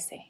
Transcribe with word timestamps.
Tracy. 0.00 0.29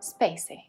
Spacey. 0.00 0.64